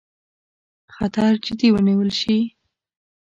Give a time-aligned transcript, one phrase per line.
[0.95, 2.37] خطر جدي ونیول شي.